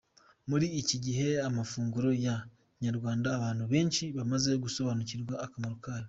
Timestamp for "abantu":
3.37-3.63